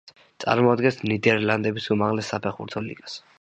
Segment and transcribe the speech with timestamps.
[0.43, 3.21] წარმოადგენს ნიდერლანდების უმაღლეს საფეხბურთო ლიგას.